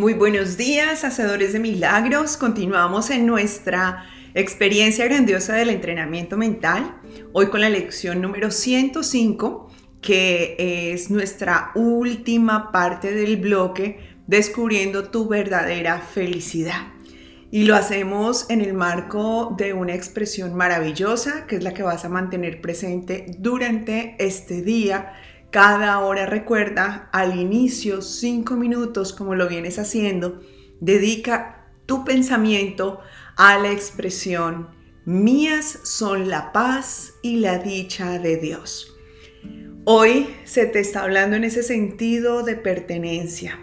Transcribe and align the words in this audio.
Muy 0.00 0.14
buenos 0.14 0.56
días, 0.56 1.04
hacedores 1.04 1.52
de 1.52 1.58
milagros. 1.58 2.38
Continuamos 2.38 3.10
en 3.10 3.26
nuestra 3.26 4.06
experiencia 4.32 5.04
grandiosa 5.04 5.52
del 5.56 5.68
entrenamiento 5.68 6.38
mental. 6.38 6.98
Hoy 7.34 7.48
con 7.48 7.60
la 7.60 7.68
lección 7.68 8.22
número 8.22 8.50
105, 8.50 9.68
que 10.00 10.56
es 10.94 11.10
nuestra 11.10 11.70
última 11.74 12.72
parte 12.72 13.12
del 13.12 13.36
bloque, 13.36 13.98
descubriendo 14.26 15.10
tu 15.10 15.28
verdadera 15.28 16.00
felicidad. 16.00 16.80
Y 17.50 17.64
lo 17.64 17.76
hacemos 17.76 18.48
en 18.48 18.62
el 18.62 18.72
marco 18.72 19.54
de 19.58 19.74
una 19.74 19.94
expresión 19.94 20.54
maravillosa, 20.54 21.46
que 21.46 21.56
es 21.56 21.62
la 21.62 21.74
que 21.74 21.82
vas 21.82 22.06
a 22.06 22.08
mantener 22.08 22.62
presente 22.62 23.26
durante 23.36 24.16
este 24.18 24.62
día 24.62 25.12
cada 25.50 25.98
hora 26.00 26.26
recuerda 26.26 27.08
al 27.12 27.38
inicio, 27.38 28.02
cinco 28.02 28.54
minutos, 28.56 29.12
como 29.12 29.34
lo 29.34 29.48
vienes 29.48 29.78
haciendo, 29.78 30.40
dedica 30.80 31.66
tu 31.86 32.04
pensamiento 32.04 33.00
a 33.36 33.58
la 33.58 33.72
expresión, 33.72 34.68
mías 35.04 35.80
son 35.82 36.28
la 36.28 36.52
paz 36.52 37.14
y 37.22 37.36
la 37.36 37.58
dicha 37.58 38.18
de 38.18 38.36
Dios. 38.36 38.96
Hoy 39.84 40.28
se 40.44 40.66
te 40.66 40.78
está 40.78 41.02
hablando 41.02 41.36
en 41.36 41.44
ese 41.44 41.62
sentido 41.62 42.44
de 42.44 42.54
pertenencia, 42.54 43.58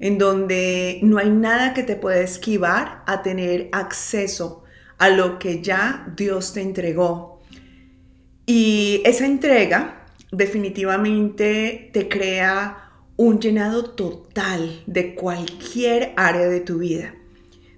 en 0.00 0.18
donde 0.18 0.98
no 1.02 1.18
hay 1.18 1.30
nada 1.30 1.74
que 1.74 1.82
te 1.82 1.96
pueda 1.96 2.20
esquivar 2.20 3.04
a 3.06 3.22
tener 3.22 3.68
acceso 3.72 4.64
a 4.98 5.10
lo 5.10 5.38
que 5.38 5.62
ya 5.62 6.12
Dios 6.16 6.54
te 6.54 6.62
entregó. 6.62 7.40
Y 8.46 9.02
esa 9.04 9.26
entrega 9.26 9.99
definitivamente 10.32 11.90
te 11.92 12.08
crea 12.08 12.90
un 13.16 13.40
llenado 13.40 13.90
total 13.90 14.82
de 14.86 15.14
cualquier 15.14 16.12
área 16.16 16.48
de 16.48 16.60
tu 16.60 16.78
vida. 16.78 17.14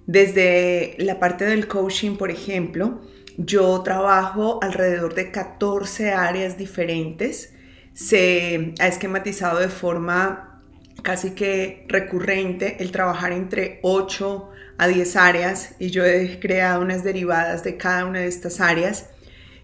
Desde 0.06 0.94
la 0.98 1.18
parte 1.18 1.44
del 1.44 1.66
coaching, 1.68 2.16
por 2.16 2.30
ejemplo, 2.30 3.00
yo 3.36 3.82
trabajo 3.82 4.58
alrededor 4.62 5.14
de 5.14 5.30
14 5.30 6.12
áreas 6.12 6.58
diferentes. 6.58 7.54
Se 7.94 8.74
ha 8.78 8.88
esquematizado 8.88 9.58
de 9.58 9.68
forma 9.68 10.62
casi 11.02 11.30
que 11.30 11.86
recurrente 11.88 12.76
el 12.80 12.92
trabajar 12.92 13.32
entre 13.32 13.80
8 13.82 14.50
a 14.78 14.88
10 14.88 15.16
áreas 15.16 15.74
y 15.78 15.90
yo 15.90 16.04
he 16.04 16.38
creado 16.40 16.82
unas 16.82 17.04
derivadas 17.04 17.64
de 17.64 17.76
cada 17.76 18.04
una 18.04 18.20
de 18.20 18.28
estas 18.28 18.60
áreas. 18.60 19.10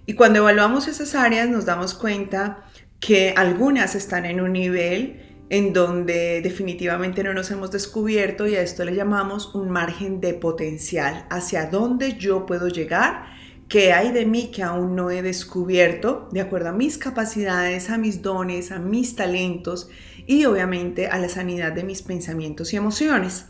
Y 0.08 0.14
cuando 0.14 0.38
evaluamos 0.38 0.88
esas 0.88 1.14
áreas 1.14 1.50
nos 1.50 1.66
damos 1.66 1.92
cuenta 1.92 2.64
que 2.98 3.34
algunas 3.36 3.94
están 3.94 4.24
en 4.24 4.40
un 4.40 4.54
nivel 4.54 5.20
en 5.50 5.74
donde 5.74 6.40
definitivamente 6.40 7.22
no 7.22 7.34
nos 7.34 7.50
hemos 7.50 7.70
descubierto 7.70 8.46
y 8.46 8.54
a 8.54 8.62
esto 8.62 8.86
le 8.86 8.94
llamamos 8.94 9.54
un 9.54 9.68
margen 9.68 10.22
de 10.22 10.32
potencial, 10.32 11.26
hacia 11.28 11.66
dónde 11.66 12.16
yo 12.16 12.46
puedo 12.46 12.68
llegar, 12.68 13.26
qué 13.68 13.92
hay 13.92 14.10
de 14.10 14.24
mí 14.24 14.50
que 14.50 14.62
aún 14.62 14.96
no 14.96 15.10
he 15.10 15.20
descubierto, 15.20 16.30
de 16.32 16.40
acuerdo 16.40 16.70
a 16.70 16.72
mis 16.72 16.96
capacidades, 16.96 17.90
a 17.90 17.98
mis 17.98 18.22
dones, 18.22 18.72
a 18.72 18.78
mis 18.78 19.14
talentos 19.14 19.90
y 20.26 20.46
obviamente 20.46 21.08
a 21.08 21.18
la 21.18 21.28
sanidad 21.28 21.72
de 21.72 21.84
mis 21.84 22.00
pensamientos 22.00 22.72
y 22.72 22.76
emociones. 22.76 23.44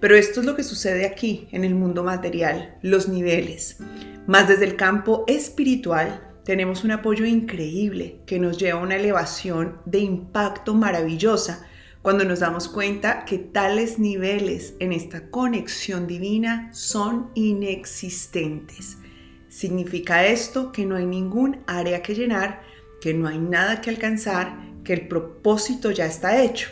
Pero 0.00 0.16
esto 0.16 0.40
es 0.40 0.46
lo 0.46 0.56
que 0.56 0.62
sucede 0.62 1.06
aquí, 1.06 1.48
en 1.52 1.64
el 1.64 1.74
mundo 1.74 2.02
material, 2.02 2.76
los 2.82 3.08
niveles. 3.08 3.78
Más 4.26 4.48
desde 4.48 4.64
el 4.64 4.76
campo 4.76 5.24
espiritual, 5.26 6.28
tenemos 6.44 6.82
un 6.84 6.90
apoyo 6.90 7.24
increíble 7.24 8.20
que 8.26 8.38
nos 8.38 8.58
lleva 8.58 8.80
a 8.80 8.82
una 8.82 8.96
elevación 8.96 9.78
de 9.84 10.00
impacto 10.00 10.74
maravillosa 10.74 11.66
cuando 12.02 12.24
nos 12.24 12.40
damos 12.40 12.68
cuenta 12.68 13.24
que 13.24 13.38
tales 13.38 13.98
niveles 14.00 14.74
en 14.80 14.92
esta 14.92 15.30
conexión 15.30 16.08
divina 16.08 16.68
son 16.72 17.30
inexistentes. 17.34 18.98
Significa 19.48 20.26
esto 20.26 20.72
que 20.72 20.84
no 20.84 20.96
hay 20.96 21.06
ningún 21.06 21.58
área 21.66 22.02
que 22.02 22.14
llenar, 22.14 22.62
que 23.00 23.14
no 23.14 23.28
hay 23.28 23.38
nada 23.38 23.80
que 23.80 23.90
alcanzar, 23.90 24.56
que 24.82 24.94
el 24.94 25.06
propósito 25.06 25.92
ya 25.92 26.06
está 26.06 26.42
hecho. 26.42 26.70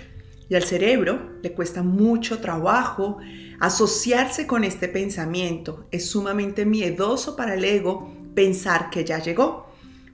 Y 0.51 0.57
al 0.57 0.65
cerebro 0.65 1.31
le 1.43 1.53
cuesta 1.53 1.83
mucho 1.83 2.41
trabajo 2.41 3.19
asociarse 3.61 4.49
con 4.49 4.65
este 4.65 4.89
pensamiento. 4.89 5.87
Es 5.93 6.11
sumamente 6.11 6.67
miedoso 6.67 7.37
para 7.37 7.55
el 7.55 7.65
ego 7.65 8.13
pensar 8.35 8.91
que 8.91 9.05
ya 9.05 9.21
llegó, 9.21 9.69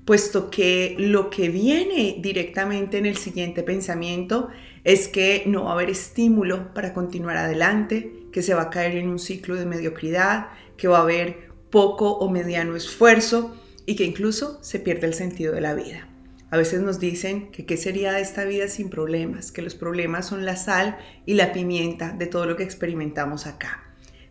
puesto 0.04 0.50
que 0.50 0.94
lo 0.98 1.30
que 1.30 1.48
viene 1.48 2.18
directamente 2.20 2.98
en 2.98 3.06
el 3.06 3.16
siguiente 3.16 3.62
pensamiento 3.62 4.48
es 4.84 5.08
que 5.08 5.44
no 5.46 5.64
va 5.64 5.70
a 5.70 5.74
haber 5.74 5.88
estímulo 5.88 6.74
para 6.74 6.92
continuar 6.92 7.38
adelante, 7.38 8.12
que 8.30 8.42
se 8.42 8.52
va 8.52 8.62
a 8.62 8.70
caer 8.70 8.96
en 8.96 9.08
un 9.08 9.18
ciclo 9.18 9.56
de 9.56 9.64
mediocridad, 9.64 10.48
que 10.76 10.86
va 10.86 10.98
a 10.98 11.02
haber 11.02 11.48
poco 11.70 12.12
o 12.12 12.30
mediano 12.30 12.76
esfuerzo 12.76 13.56
y 13.86 13.96
que 13.96 14.04
incluso 14.04 14.58
se 14.62 14.80
pierde 14.80 15.06
el 15.06 15.14
sentido 15.14 15.54
de 15.54 15.62
la 15.62 15.74
vida. 15.74 16.08
A 16.50 16.56
veces 16.56 16.80
nos 16.80 17.00
dicen 17.00 17.50
que 17.50 17.66
qué 17.66 17.76
sería 17.76 18.20
esta 18.20 18.44
vida 18.44 18.68
sin 18.68 18.88
problemas, 18.88 19.50
que 19.50 19.62
los 19.62 19.74
problemas 19.74 20.26
son 20.26 20.44
la 20.44 20.56
sal 20.56 20.98
y 21.26 21.34
la 21.34 21.52
pimienta 21.52 22.12
de 22.12 22.26
todo 22.26 22.46
lo 22.46 22.56
que 22.56 22.62
experimentamos 22.62 23.46
acá. 23.46 23.82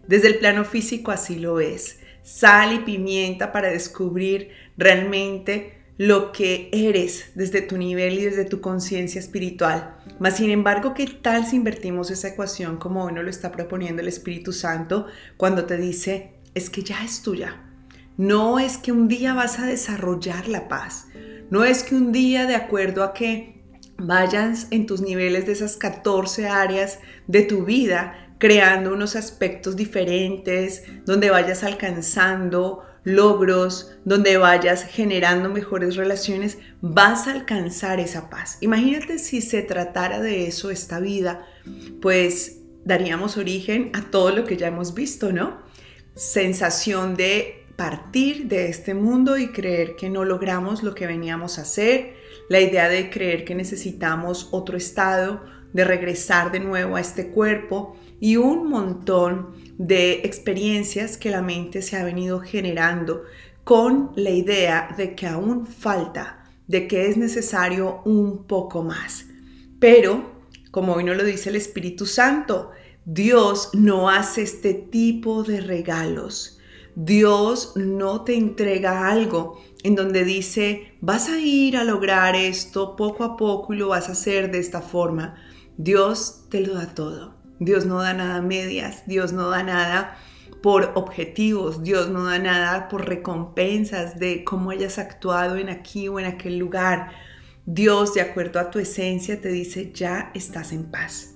Desde 0.07 0.27
el 0.27 0.37
plano 0.37 0.63
físico 0.65 1.11
así 1.11 1.37
lo 1.37 1.59
es 1.59 1.99
sal 2.25 2.73
y 2.73 2.79
pimienta 2.79 3.51
para 3.51 3.69
descubrir 3.69 4.49
realmente 4.77 5.77
lo 5.97 6.31
que 6.31 6.69
eres 6.73 7.31
desde 7.35 7.61
tu 7.61 7.77
nivel 7.77 8.15
y 8.15 8.25
desde 8.25 8.45
tu 8.45 8.59
conciencia 8.59 9.19
espiritual. 9.19 9.95
Mas, 10.19 10.37
sin 10.37 10.49
embargo, 10.49 10.93
¿qué 10.93 11.05
tal 11.05 11.45
si 11.45 11.55
invertimos 11.55 12.11
esa 12.11 12.29
ecuación 12.29 12.77
como 12.77 13.05
hoy 13.05 13.13
nos 13.13 13.23
lo 13.23 13.29
está 13.29 13.51
proponiendo 13.51 14.01
el 14.01 14.07
Espíritu 14.07 14.51
Santo 14.51 15.05
cuando 15.37 15.65
te 15.65 15.77
dice, 15.77 16.33
es 16.53 16.69
que 16.69 16.81
ya 16.81 17.03
es 17.05 17.21
tuya? 17.21 17.61
No 18.17 18.59
es 18.59 18.77
que 18.77 18.91
un 18.91 19.07
día 19.07 19.33
vas 19.33 19.59
a 19.59 19.67
desarrollar 19.67 20.47
la 20.47 20.67
paz. 20.67 21.07
No 21.49 21.63
es 21.63 21.83
que 21.83 21.95
un 21.95 22.11
día, 22.11 22.45
de 22.45 22.55
acuerdo 22.55 23.03
a 23.03 23.13
que 23.13 23.61
vayas 23.97 24.67
en 24.71 24.85
tus 24.85 25.01
niveles 25.01 25.45
de 25.45 25.53
esas 25.53 25.77
14 25.77 26.47
áreas 26.47 26.99
de 27.27 27.43
tu 27.43 27.65
vida, 27.65 28.35
creando 28.37 28.93
unos 28.93 29.15
aspectos 29.15 29.75
diferentes, 29.75 30.83
donde 31.05 31.29
vayas 31.29 31.63
alcanzando 31.63 32.83
logros, 33.03 33.95
donde 34.03 34.37
vayas 34.37 34.83
generando 34.83 35.49
mejores 35.49 35.95
relaciones, 35.95 36.57
vas 36.81 37.27
a 37.27 37.33
alcanzar 37.33 37.99
esa 37.99 38.29
paz. 38.29 38.57
Imagínate 38.61 39.19
si 39.19 39.41
se 39.41 39.61
tratara 39.61 40.19
de 40.19 40.47
eso 40.47 40.71
esta 40.71 40.99
vida, 40.99 41.45
pues 42.01 42.61
daríamos 42.83 43.37
origen 43.37 43.91
a 43.93 44.09
todo 44.09 44.31
lo 44.31 44.43
que 44.43 44.57
ya 44.57 44.67
hemos 44.67 44.93
visto, 44.93 45.31
¿no? 45.31 45.61
Sensación 46.15 47.15
de 47.15 47.64
partir 47.75 48.47
de 48.47 48.67
este 48.67 48.93
mundo 48.93 49.37
y 49.37 49.51
creer 49.51 49.95
que 49.95 50.09
no 50.09 50.23
logramos 50.23 50.83
lo 50.83 50.95
que 50.95 51.07
veníamos 51.07 51.57
a 51.59 51.63
hacer, 51.63 52.15
la 52.49 52.59
idea 52.59 52.89
de 52.89 53.09
creer 53.09 53.43
que 53.45 53.55
necesitamos 53.55 54.49
otro 54.51 54.77
estado, 54.77 55.43
de 55.73 55.83
regresar 55.83 56.51
de 56.51 56.61
nuevo 56.61 56.95
a 56.95 57.01
este 57.01 57.27
cuerpo 57.29 57.97
y 58.19 58.37
un 58.37 58.69
montón 58.69 59.53
de 59.77 60.21
experiencias 60.23 61.17
que 61.17 61.31
la 61.31 61.41
mente 61.41 61.81
se 61.81 61.97
ha 61.97 62.03
venido 62.05 62.39
generando 62.39 63.23
con 63.65 64.11
la 64.15 64.29
idea 64.29 64.93
de 64.95 65.15
que 65.15 65.27
aún 65.27 65.67
falta, 65.67 66.45
de 66.67 66.87
que 66.87 67.09
es 67.09 67.17
necesario 67.17 68.01
un 68.05 68.45
poco 68.45 68.83
más. 68.83 69.25
Pero, 69.79 70.43
como 70.71 70.93
hoy 70.93 71.03
nos 71.03 71.17
lo 71.17 71.23
dice 71.23 71.49
el 71.49 71.57
Espíritu 71.57 72.05
Santo, 72.05 72.71
Dios 73.03 73.71
no 73.73 74.09
hace 74.09 74.43
este 74.43 74.73
tipo 74.73 75.43
de 75.43 75.61
regalos. 75.61 76.54
Dios 76.95 77.73
no 77.75 78.23
te 78.23 78.35
entrega 78.35 79.09
algo 79.09 79.61
en 79.83 79.95
donde 79.95 80.23
dice, 80.23 80.93
vas 81.01 81.29
a 81.29 81.39
ir 81.39 81.75
a 81.75 81.83
lograr 81.83 82.35
esto 82.35 82.95
poco 82.95 83.25
a 83.25 83.35
poco 83.35 83.73
y 83.73 83.77
lo 83.77 83.89
vas 83.89 84.07
a 84.07 84.13
hacer 84.13 84.49
de 84.49 84.59
esta 84.59 84.81
forma. 84.81 85.35
Dios 85.77 86.45
te 86.49 86.61
lo 86.61 86.75
da 86.75 86.95
todo. 86.95 87.35
Dios 87.59 87.85
no 87.85 88.01
da 88.01 88.13
nada 88.13 88.37
a 88.37 88.41
medias, 88.41 89.03
Dios 89.07 89.33
no 89.33 89.49
da 89.49 89.61
nada 89.63 90.17
por 90.61 90.93
objetivos, 90.95 91.83
Dios 91.83 92.09
no 92.09 92.23
da 92.23 92.39
nada 92.39 92.87
por 92.87 93.07
recompensas 93.07 94.17
de 94.17 94.43
cómo 94.43 94.71
hayas 94.71 94.97
actuado 94.97 95.57
en 95.57 95.69
aquí 95.69 96.07
o 96.07 96.19
en 96.19 96.25
aquel 96.25 96.57
lugar. 96.57 97.11
Dios, 97.65 98.13
de 98.13 98.21
acuerdo 98.21 98.59
a 98.59 98.71
tu 98.71 98.79
esencia, 98.79 99.41
te 99.41 99.49
dice, 99.49 99.91
ya 99.93 100.31
estás 100.33 100.71
en 100.71 100.89
paz. 100.91 101.35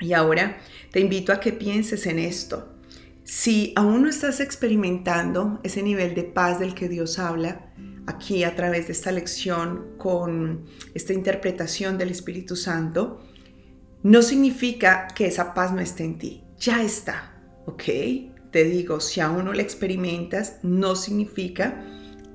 Y 0.00 0.14
ahora 0.14 0.56
te 0.90 1.00
invito 1.00 1.32
a 1.32 1.40
que 1.40 1.52
pienses 1.52 2.06
en 2.06 2.18
esto. 2.18 2.73
Si 3.24 3.72
aún 3.74 4.02
no 4.02 4.08
estás 4.08 4.40
experimentando 4.40 5.58
ese 5.62 5.82
nivel 5.82 6.14
de 6.14 6.24
paz 6.24 6.58
del 6.58 6.74
que 6.74 6.90
Dios 6.90 7.18
habla, 7.18 7.72
aquí 8.06 8.44
a 8.44 8.54
través 8.54 8.86
de 8.86 8.92
esta 8.92 9.10
lección 9.12 9.94
con 9.96 10.66
esta 10.92 11.14
interpretación 11.14 11.96
del 11.96 12.10
Espíritu 12.10 12.54
Santo, 12.54 13.20
no 14.02 14.20
significa 14.20 15.08
que 15.14 15.26
esa 15.26 15.54
paz 15.54 15.72
no 15.72 15.80
esté 15.80 16.04
en 16.04 16.18
ti, 16.18 16.44
ya 16.58 16.82
está, 16.82 17.32
¿ok? 17.64 17.82
Te 18.50 18.64
digo, 18.64 19.00
si 19.00 19.20
aún 19.20 19.46
no 19.46 19.54
la 19.54 19.62
experimentas, 19.62 20.58
no 20.62 20.94
significa 20.94 21.82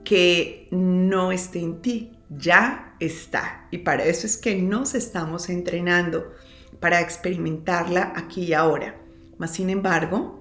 que 0.03 0.67
no 0.71 1.31
esté 1.31 1.59
en 1.59 1.81
ti, 1.81 2.17
ya 2.29 2.95
está. 2.99 3.67
Y 3.69 3.79
para 3.79 4.05
eso 4.05 4.25
es 4.25 4.37
que 4.37 4.55
nos 4.55 4.95
estamos 4.95 5.49
entrenando, 5.49 6.33
para 6.79 6.99
experimentarla 6.99 8.13
aquí 8.15 8.45
y 8.45 8.53
ahora. 8.53 8.99
Mas 9.37 9.53
sin 9.53 9.69
embargo, 9.69 10.38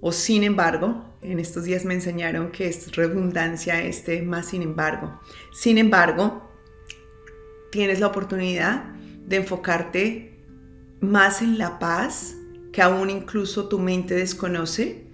o 0.00 0.12
sin 0.12 0.44
embargo, 0.44 1.04
en 1.22 1.40
estos 1.40 1.64
días 1.64 1.84
me 1.84 1.94
enseñaron 1.94 2.52
que 2.52 2.68
es 2.68 2.94
redundancia 2.94 3.82
este 3.82 4.22
más 4.22 4.46
sin 4.46 4.62
embargo. 4.62 5.20
Sin 5.52 5.78
embargo, 5.78 6.48
tienes 7.72 8.00
la 8.00 8.06
oportunidad 8.06 8.84
de 9.26 9.36
enfocarte 9.36 10.44
más 11.00 11.42
en 11.42 11.58
la 11.58 11.78
paz 11.78 12.36
que 12.72 12.82
aún 12.82 13.10
incluso 13.10 13.68
tu 13.68 13.78
mente 13.78 14.14
desconoce 14.14 15.06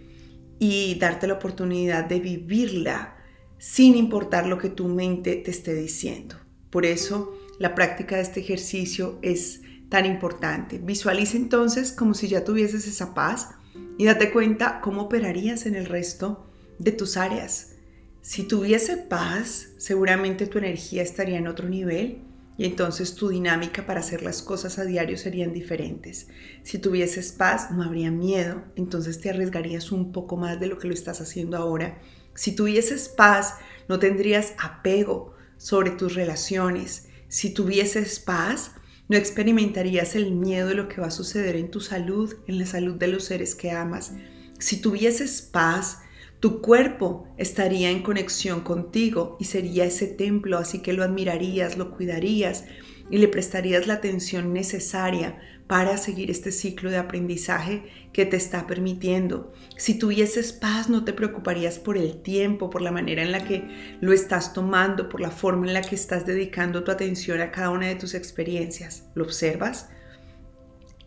y 0.59 0.99
darte 0.99 1.27
la 1.27 1.35
oportunidad 1.35 2.05
de 2.05 2.21
vivirla 2.21 3.17
sin 3.59 3.97
importar 3.97 4.47
lo 4.47 4.59
que 4.59 4.69
tu 4.69 4.89
mente 4.89 5.37
te 5.37 5.51
esté 5.51 5.75
diciendo. 5.75 6.37
Por 6.71 6.85
eso 6.85 7.39
la 7.59 7.75
práctica 7.75 8.17
de 8.17 8.23
este 8.23 8.41
ejercicio 8.41 9.19
es 9.23 9.63
tan 9.89 10.05
importante. 10.07 10.79
Visualiza 10.79 11.37
entonces 11.37 11.93
como 11.93 12.15
si 12.15 12.29
ya 12.29 12.45
tuvieses 12.45 12.87
esa 12.87 13.15
paz 13.15 13.51
y 13.99 14.05
date 14.05 14.33
cuenta 14.33 14.81
cómo 14.81 15.03
operarías 15.03 15.67
en 15.67 15.75
el 15.75 15.87
resto 15.87 16.47
de 16.79 16.93
tus 16.93 17.17
áreas. 17.17 17.73
Si 18.21 18.45
tuviese 18.45 18.97
paz, 18.97 19.69
seguramente 19.77 20.47
tu 20.47 20.59
energía 20.59 21.03
estaría 21.03 21.39
en 21.39 21.47
otro 21.47 21.69
nivel 21.69 22.23
y 22.57 22.65
entonces 22.65 23.15
tu 23.15 23.29
dinámica 23.29 23.85
para 23.85 24.01
hacer 24.01 24.23
las 24.23 24.41
cosas 24.43 24.79
a 24.79 24.85
diario 24.85 25.19
serían 25.19 25.53
diferentes. 25.53 26.29
Si 26.63 26.79
tuvieses 26.79 27.33
paz, 27.33 27.71
no 27.71 27.83
habría 27.83 28.11
miedo, 28.11 28.63
entonces 28.77 29.21
te 29.21 29.31
arriesgarías 29.31 29.93
un 29.93 30.13
poco 30.13 30.37
más 30.37 30.61
de 30.61 30.69
lo 30.69 30.79
que 30.79 30.89
lo 30.89 30.95
estás 30.95 31.21
haciendo 31.21 31.57
ahora. 31.57 31.99
Si 32.35 32.55
tuvieses 32.55 33.09
paz, 33.09 33.57
no 33.89 33.99
tendrías 33.99 34.55
apego 34.59 35.35
sobre 35.57 35.91
tus 35.91 36.15
relaciones. 36.15 37.09
Si 37.29 37.53
tuvieses 37.53 38.21
paz, 38.21 38.73
no 39.09 39.17
experimentarías 39.17 40.15
el 40.15 40.33
miedo 40.33 40.69
de 40.69 40.75
lo 40.75 40.89
que 40.89 41.01
va 41.01 41.09
a 41.09 41.13
suceder 41.13 41.57
en 41.57 41.71
tu 41.71 41.81
salud, 41.81 42.35
en 42.47 42.59
la 42.59 42.67
salud 42.67 42.95
de 42.95 43.09
los 43.09 43.25
seres 43.25 43.55
que 43.55 43.71
amas. 43.71 44.13
Si 44.59 44.81
tuvieses 44.81 45.43
paz, 45.43 46.01
tu 46.41 46.61
cuerpo 46.61 47.27
estaría 47.37 47.91
en 47.91 48.03
conexión 48.03 48.61
contigo 48.61 49.37
y 49.41 49.45
sería 49.45 49.85
ese 49.85 50.07
templo, 50.07 50.59
así 50.59 50.81
que 50.81 50.93
lo 50.93 51.03
admirarías, 51.03 51.77
lo 51.77 51.91
cuidarías 51.91 52.65
y 53.11 53.19
le 53.19 53.29
prestarías 53.29 53.87
la 53.87 53.95
atención 53.95 54.53
necesaria 54.53 55.39
para 55.67 55.97
seguir 55.97 56.31
este 56.31 56.53
ciclo 56.53 56.91
de 56.91 56.99
aprendizaje 56.99 57.85
que 58.13 58.27
te 58.27 58.37
está 58.37 58.67
permitiendo. 58.67 59.53
Si 59.77 59.99
tuvieses 59.99 60.53
paz, 60.53 60.89
no 60.89 61.05
te 61.05 61.13
preocuparías 61.13 61.79
por 61.79 61.97
el 61.97 62.23
tiempo, 62.23 62.71
por 62.71 62.83
la 62.83 62.93
manera 62.93 63.23
en 63.23 63.33
la 63.33 63.45
que 63.45 63.97
lo 64.01 64.13
estás 64.13 64.53
tomando, 64.53 65.09
por 65.09 65.21
la 65.21 65.31
forma 65.31 65.67
en 65.67 65.75
la 65.75 65.83
que 65.83 65.95
estás 65.95 66.27
dedicando 66.27 66.85
tu 66.85 66.91
atención 66.91 67.41
a 67.41 67.51
cada 67.51 67.71
una 67.71 67.87
de 67.89 67.97
tus 67.97 68.15
experiencias. 68.15 69.09
¿Lo 69.15 69.25
observas? 69.25 69.89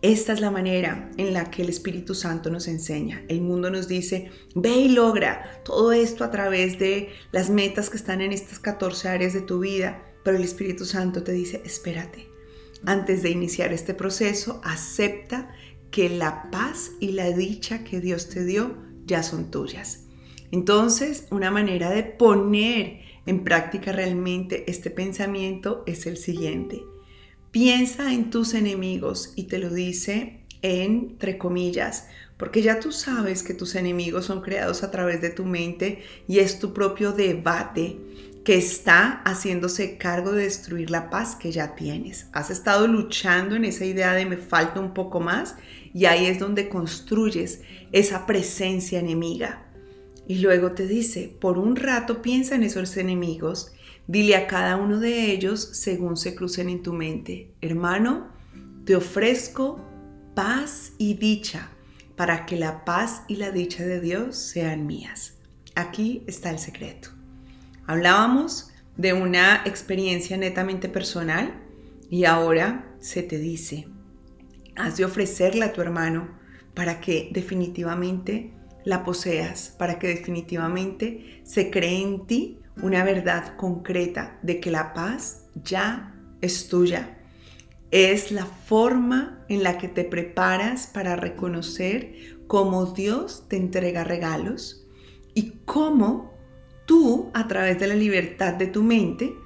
Esta 0.03 0.33
es 0.33 0.41
la 0.41 0.51
manera 0.51 1.09
en 1.17 1.33
la 1.33 1.50
que 1.50 1.63
el 1.63 1.69
Espíritu 1.69 2.13
Santo 2.13 2.51
nos 2.51 2.67
enseña. 2.67 3.23
El 3.29 3.41
mundo 3.41 3.71
nos 3.71 3.88
dice, 3.88 4.29
ve 4.53 4.69
y 4.69 4.89
logra 4.89 5.61
todo 5.65 5.91
esto 5.91 6.23
a 6.23 6.29
través 6.29 6.77
de 6.77 7.09
las 7.31 7.50
metas 7.50 7.89
que 7.89 7.97
están 7.97 8.21
en 8.21 8.31
estas 8.31 8.59
14 8.59 9.09
áreas 9.09 9.33
de 9.33 9.41
tu 9.41 9.59
vida, 9.59 10.03
pero 10.23 10.37
el 10.37 10.43
Espíritu 10.43 10.85
Santo 10.85 11.23
te 11.23 11.31
dice, 11.31 11.61
espérate. 11.65 12.27
Antes 12.85 13.23
de 13.23 13.31
iniciar 13.31 13.73
este 13.73 13.93
proceso, 13.93 14.61
acepta 14.63 15.49
que 15.91 16.09
la 16.09 16.51
paz 16.51 16.91
y 16.99 17.13
la 17.13 17.31
dicha 17.31 17.83
que 17.83 17.99
Dios 17.99 18.29
te 18.29 18.45
dio 18.45 18.77
ya 19.05 19.23
son 19.23 19.49
tuyas. 19.49 20.05
Entonces, 20.51 21.27
una 21.31 21.51
manera 21.51 21.89
de 21.89 22.03
poner 22.03 23.01
en 23.25 23.43
práctica 23.43 23.91
realmente 23.91 24.69
este 24.69 24.89
pensamiento 24.89 25.83
es 25.85 26.05
el 26.05 26.17
siguiente. 26.17 26.83
Piensa 27.51 28.13
en 28.13 28.29
tus 28.29 28.53
enemigos 28.53 29.33
y 29.35 29.43
te 29.43 29.59
lo 29.59 29.69
dice 29.69 30.41
entre 30.61 31.37
comillas, 31.37 32.07
porque 32.37 32.61
ya 32.61 32.79
tú 32.79 32.91
sabes 32.91 33.43
que 33.43 33.53
tus 33.53 33.75
enemigos 33.75 34.25
son 34.25 34.41
creados 34.41 34.83
a 34.83 34.91
través 34.91 35.21
de 35.21 35.29
tu 35.29 35.45
mente 35.45 36.03
y 36.27 36.39
es 36.39 36.59
tu 36.59 36.73
propio 36.73 37.11
debate 37.11 37.97
que 38.47 38.55
está 38.55 39.21
haciéndose 39.25 39.97
cargo 39.97 40.31
de 40.31 40.44
destruir 40.44 40.89
la 40.89 41.09
paz 41.09 41.35
que 41.35 41.51
ya 41.51 41.75
tienes. 41.75 42.29
Has 42.31 42.49
estado 42.49 42.88
luchando 42.88 43.57
en 43.57 43.65
esa 43.65 43.83
idea 43.83 44.13
de 44.13 44.25
me 44.25 44.38
falta 44.38 44.79
un 44.79 44.94
poco 44.94 45.19
más 45.19 45.57
y 45.94 46.05
ahí 46.05 46.27
es 46.27 46.39
donde 46.39 46.69
construyes 46.69 47.59
esa 47.91 48.25
presencia 48.25 49.01
enemiga. 49.01 49.67
Y 50.29 50.39
luego 50.39 50.71
te 50.71 50.88
dice, 50.88 51.35
por 51.41 51.57
un 51.57 51.75
rato 51.75 52.21
piensa 52.21 52.55
en 52.55 52.63
esos 52.63 52.95
enemigos 52.95 53.73
Dile 54.07 54.38
a 54.38 54.47
cada 54.47 54.77
uno 54.77 55.01
de 55.01 55.33
ellos 55.33 55.59
según 55.73 56.15
se 56.15 56.33
crucen 56.33 56.69
en 56.69 56.81
tu 56.81 56.93
mente, 56.93 57.51
hermano, 57.59 58.29
te 58.85 58.95
ofrezco 58.95 59.81
paz 60.33 60.93
y 60.97 61.15
dicha 61.15 61.69
para 62.15 62.45
que 62.45 62.55
la 62.55 62.85
paz 62.85 63.23
y 63.27 63.35
la 63.35 63.51
dicha 63.51 63.83
de 63.83 64.00
Dios 64.00 64.38
sean 64.38 64.88
mías. 64.88 65.33
Aquí 65.75 66.23
está 66.25 66.51
el 66.51 66.59
secreto. 66.59 67.16
Hablábamos 67.88 68.69
de 68.98 69.13
una 69.13 69.63
experiencia 69.63 70.36
netamente 70.36 70.89
personal 70.89 71.54
y 72.10 72.25
ahora 72.25 72.94
se 73.00 73.24
te 73.24 73.39
dice, 73.39 73.88
has 74.75 74.98
de 74.98 75.06
ofrecerla 75.06 75.68
a 75.68 75.74
tu 75.74 75.80
hermano 75.81 76.38
para 76.74 77.00
que 77.00 77.30
definitivamente 77.31 78.51
la 78.84 79.06
poseas, 79.06 79.74
para 79.80 80.00
que 80.00 80.07
definitivamente 80.07 81.42
se 81.44 81.72
cree 81.72 82.01
en 82.01 82.28
ti 82.28 82.60
una 82.81 83.06
verdad 83.06 83.56
concreta 83.56 84.38
de 84.42 84.60
que 84.60 84.69
la 84.69 84.94
paz 84.94 85.45
ya 85.63 86.13
es 86.42 86.68
tuya. 86.68 87.18
Es 87.92 88.34
la 88.34 88.45
forma 88.45 89.45
en 89.48 89.63
la 89.63 89.78
que 89.78 89.88
te 89.88 90.04
preparas 90.04 90.88
para 90.88 91.16
reconocer 91.16 92.38
cómo 92.48 92.88
Dios 92.88 93.45
te 93.48 93.56
entrega 93.56 94.04
regalos 94.04 94.86
y 95.34 95.54
cómo 95.63 96.37
tú, 96.88 97.30
a 97.36 97.48
través 97.48 97.78
de 97.80 97.86
la 97.86 97.94
libertad 97.94 98.56
de 98.56 98.66
tu 98.66 98.81
mente, 98.81 99.38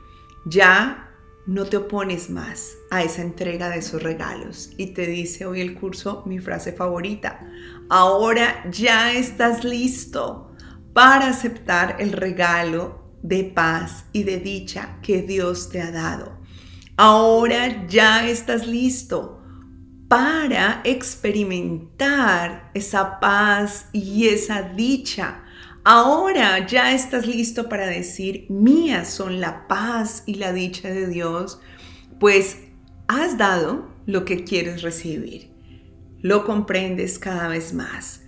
ya 0.46 1.10
no 1.46 1.66
te 1.66 1.78
opones 1.78 2.30
más 2.30 2.78
a 2.90 3.04
esa 3.04 3.22
entrega 3.22 3.70
de 3.70 3.80
esos 3.80 4.02
regalos. 4.02 4.72
Y 4.78 4.94
te 4.94 5.06
dice 5.08 5.46
hoy 5.46 5.60
el 5.60 5.74
curso 5.74 6.24
mi 6.26 6.40
frase 6.40 6.72
favorita, 6.72 7.46
ahora 7.90 8.64
ya 8.72 9.12
estás 9.12 9.66
listo 9.66 10.56
para 10.94 11.28
aceptar 11.28 11.98
el 12.00 12.14
regalo 12.14 13.18
de 13.22 13.44
paz 13.44 14.06
y 14.14 14.24
de 14.24 14.38
dicha 14.38 15.00
que 15.02 15.22
Dios 15.22 15.70
te 15.70 15.82
ha 15.82 15.92
dado. 15.92 16.40
Ahora 16.98 17.88
ya 17.88 18.28
estás 18.28 18.68
listo 18.68 19.42
para 20.08 20.82
experimentar 20.84 22.70
esa 22.74 23.20
paz 23.20 23.88
y 23.94 24.28
esa 24.28 24.62
dicha. 24.62 25.44
Ahora 25.84 26.66
ya 26.68 26.94
estás 26.94 27.26
listo 27.26 27.68
para 27.68 27.88
decir, 27.88 28.46
mías 28.50 29.10
son 29.10 29.40
la 29.40 29.68
paz 29.68 30.24
y 30.26 30.36
la 30.36 30.54
dicha 30.54 30.90
de 30.90 31.08
Dios, 31.08 31.60
pues 32.20 32.58
has 33.08 33.38
dado 33.38 33.90
lo 34.06 34.26
que 34.26 34.44
quieres 34.44 34.82
recibir. 34.82 35.52
Lo 36.20 36.46
comprendes 36.46 37.18
cada 37.18 37.48
vez 37.48 37.74
más. 37.74 38.22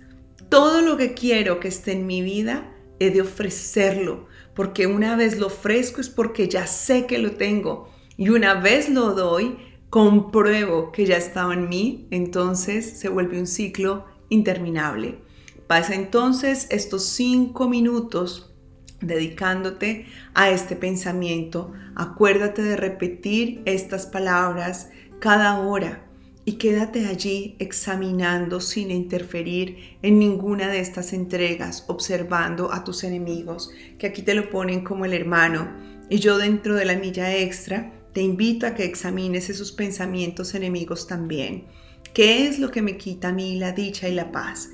Todo 0.48 0.82
lo 0.82 0.96
que 0.96 1.14
quiero 1.14 1.60
que 1.60 1.68
esté 1.68 1.92
en 1.92 2.06
mi 2.06 2.22
vida, 2.22 2.70
he 2.98 3.10
de 3.10 3.22
ofrecerlo 3.22 4.26
porque 4.54 4.86
una 4.86 5.16
vez 5.16 5.38
lo 5.38 5.48
ofrezco 5.48 6.00
es 6.00 6.08
porque 6.08 6.48
ya 6.48 6.66
sé 6.66 7.06
que 7.06 7.18
lo 7.18 7.32
tengo 7.32 7.90
y 8.16 8.28
una 8.28 8.54
vez 8.54 8.88
lo 8.88 9.14
doy, 9.14 9.56
compruebo 9.90 10.92
que 10.92 11.06
ya 11.06 11.16
estaba 11.16 11.54
en 11.54 11.68
mí, 11.68 12.06
entonces 12.10 12.98
se 12.98 13.08
vuelve 13.08 13.38
un 13.38 13.46
ciclo 13.46 14.06
interminable. 14.28 15.18
Pasa 15.66 15.94
entonces 15.94 16.66
estos 16.70 17.04
cinco 17.04 17.68
minutos 17.68 18.54
dedicándote 19.00 20.06
a 20.34 20.50
este 20.50 20.76
pensamiento. 20.76 21.72
Acuérdate 21.94 22.62
de 22.62 22.76
repetir 22.76 23.62
estas 23.64 24.06
palabras 24.06 24.90
cada 25.20 25.58
hora 25.60 26.04
y 26.44 26.52
quédate 26.54 27.06
allí 27.06 27.56
examinando 27.58 28.60
sin 28.60 28.90
interferir 28.90 29.96
en 30.02 30.18
ninguna 30.18 30.68
de 30.68 30.80
estas 30.80 31.14
entregas, 31.14 31.84
observando 31.88 32.70
a 32.72 32.84
tus 32.84 33.02
enemigos, 33.04 33.70
que 33.98 34.06
aquí 34.06 34.20
te 34.22 34.34
lo 34.34 34.50
ponen 34.50 34.84
como 34.84 35.06
el 35.06 35.14
hermano. 35.14 35.70
Y 36.10 36.18
yo 36.18 36.36
dentro 36.36 36.74
de 36.74 36.84
la 36.84 36.96
milla 36.96 37.34
extra 37.34 37.92
te 38.12 38.20
invito 38.20 38.66
a 38.66 38.74
que 38.74 38.84
examines 38.84 39.48
esos 39.48 39.72
pensamientos 39.72 40.54
enemigos 40.54 41.06
también. 41.06 41.64
¿Qué 42.12 42.46
es 42.46 42.58
lo 42.58 42.70
que 42.70 42.82
me 42.82 42.98
quita 42.98 43.28
a 43.28 43.32
mí 43.32 43.58
la 43.58 43.72
dicha 43.72 44.08
y 44.08 44.14
la 44.14 44.30
paz? 44.30 44.68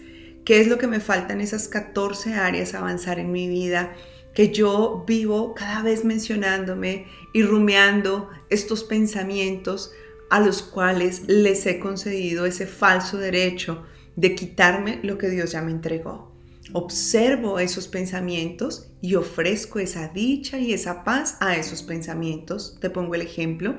¿Qué 0.51 0.61
es 0.61 0.67
lo 0.67 0.79
que 0.79 0.89
me 0.89 0.99
falta 0.99 1.33
en 1.33 1.41
esas 1.41 1.69
14 1.69 2.35
áreas 2.35 2.75
avanzar 2.75 3.21
en 3.21 3.31
mi 3.31 3.47
vida? 3.47 3.95
que 4.35 4.51
yo 4.51 5.05
vivo 5.07 5.55
cada 5.55 5.81
vez 5.81 6.05
mencionándome 6.05 7.07
y 7.33 7.45
rumeando 7.45 8.29
estos 8.49 8.83
pensamientos 8.83 9.93
a 10.29 10.41
los 10.41 10.63
cuales 10.63 11.23
les 11.29 11.65
he 11.67 11.79
concedido 11.79 12.47
ese 12.47 12.67
falso 12.67 13.17
derecho 13.17 13.85
de 14.17 14.35
quitarme 14.35 14.99
lo 15.05 15.19
que 15.19 15.29
Dios 15.29 15.53
ya 15.53 15.63
me 15.63 15.71
entregó. 15.71 16.35
Observo 16.73 17.61
esos 17.61 17.87
pensamientos 17.87 18.91
y 19.01 19.15
ofrezco 19.15 19.79
esa 19.79 20.09
dicha 20.09 20.59
y 20.59 20.73
esa 20.73 21.05
paz 21.05 21.37
a 21.39 21.55
esos 21.55 21.85
pensamientos. 21.85 22.77
Te 22.81 22.91
pongo 22.91 23.15
el 23.15 23.23
ejemplo. 23.23 23.77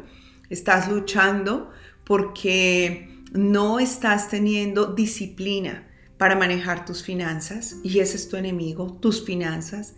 Estás 0.49 0.89
luchando 0.89 1.69
porque 2.05 3.09
no 3.33 3.81
estás 3.81 4.29
teniendo 4.29 4.85
disciplina 4.85 5.89
para 6.21 6.35
manejar 6.35 6.85
tus 6.85 7.01
finanzas 7.01 7.77
y 7.83 7.97
ese 7.97 8.15
es 8.15 8.29
tu 8.29 8.37
enemigo, 8.37 8.93
tus 9.01 9.25
finanzas. 9.25 9.95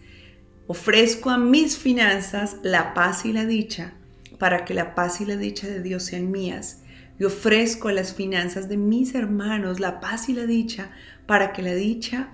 Ofrezco 0.68 1.30
a 1.30 1.38
mis 1.38 1.78
finanzas 1.78 2.56
la 2.64 2.94
paz 2.94 3.26
y 3.26 3.34
la 3.34 3.46
dicha 3.46 3.96
para 4.40 4.64
que 4.64 4.74
la 4.74 4.96
paz 4.96 5.20
y 5.20 5.26
la 5.26 5.36
dicha 5.36 5.68
de 5.68 5.82
Dios 5.82 6.04
sean 6.04 6.32
mías. 6.32 6.84
Y 7.20 7.26
ofrezco 7.26 7.90
a 7.90 7.92
las 7.92 8.14
finanzas 8.14 8.70
de 8.70 8.78
mis 8.78 9.16
hermanos 9.16 9.82
la 9.82 10.00
paz 10.00 10.30
y 10.30 10.34
la 10.34 10.46
dicha 10.46 10.92
para 11.28 11.52
que 11.52 11.62
la 11.62 11.74
dicha 11.74 12.30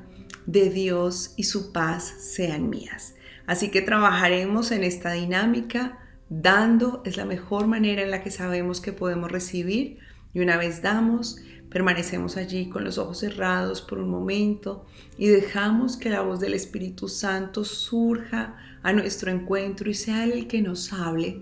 de 0.46 0.70
Dios 0.70 1.34
y 1.36 1.46
su 1.46 1.74
paz 1.74 2.14
sean 2.20 2.70
mías. 2.70 3.16
Así 3.48 3.70
que 3.72 3.82
trabajaremos 3.82 4.70
en 4.70 4.84
esta 4.84 5.14
dinámica. 5.14 5.98
Dando 6.30 7.02
es 7.06 7.18
la 7.18 7.26
mejor 7.26 7.66
manera 7.66 8.04
en 8.04 8.12
la 8.12 8.22
que 8.22 8.30
sabemos 8.30 8.82
que 8.82 8.94
podemos 8.94 9.32
recibir. 9.32 9.98
Y 10.32 10.42
una 10.42 10.58
vez 10.58 10.84
damos, 10.84 11.42
permanecemos 11.70 12.38
allí 12.38 12.68
con 12.70 12.84
los 12.84 12.98
ojos 12.98 13.20
cerrados 13.20 13.82
por 13.82 14.00
un 14.00 14.10
momento 14.10 14.86
y 15.18 15.28
dejamos 15.28 15.98
que 15.98 16.10
la 16.10 16.22
voz 16.22 16.40
del 16.40 16.54
Espíritu 16.54 17.08
Santo 17.08 17.64
surja 17.64 18.58
a 18.82 18.94
nuestro 18.94 19.32
encuentro 19.32 19.90
y 19.90 19.94
sea 19.94 20.24
Él 20.24 20.32
el 20.32 20.48
que 20.48 20.62
nos 20.62 20.92
hable 20.94 21.42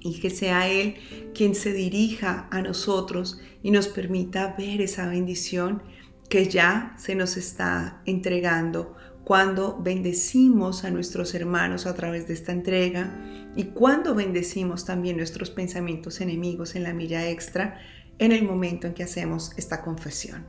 y 0.00 0.20
que 0.20 0.30
sea 0.30 0.68
Él 0.68 0.94
quien 1.34 1.54
se 1.54 1.72
dirija 1.72 2.48
a 2.50 2.62
nosotros 2.62 3.40
y 3.62 3.70
nos 3.72 3.88
permita 3.88 4.54
ver 4.56 4.80
esa 4.80 5.08
bendición 5.08 5.82
que 6.28 6.48
ya 6.48 6.94
se 6.98 7.14
nos 7.14 7.36
está 7.36 8.02
entregando 8.04 8.94
cuando 9.24 9.80
bendecimos 9.82 10.84
a 10.84 10.90
nuestros 10.90 11.34
hermanos 11.34 11.86
a 11.86 11.94
través 11.94 12.28
de 12.28 12.34
esta 12.34 12.52
entrega 12.52 13.12
y 13.56 13.64
cuando 13.64 14.14
bendecimos 14.14 14.84
también 14.84 15.16
nuestros 15.16 15.50
pensamientos 15.50 16.20
enemigos 16.20 16.76
en 16.76 16.84
la 16.84 16.92
milla 16.92 17.28
extra 17.28 17.80
en 18.18 18.32
el 18.32 18.44
momento 18.44 18.86
en 18.86 18.94
que 18.94 19.02
hacemos 19.02 19.52
esta 19.56 19.82
confesión. 19.82 20.46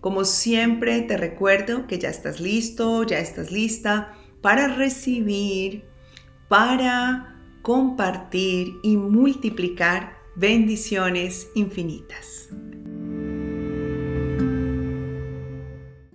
Como 0.00 0.24
siempre 0.24 1.02
te 1.02 1.16
recuerdo 1.16 1.86
que 1.86 1.98
ya 1.98 2.10
estás 2.10 2.40
listo, 2.40 3.02
ya 3.02 3.18
estás 3.18 3.50
lista 3.50 4.12
para 4.40 4.68
recibir, 4.68 5.84
para 6.48 7.36
compartir 7.62 8.74
y 8.82 8.96
multiplicar 8.96 10.16
bendiciones 10.36 11.48
infinitas. 11.54 12.48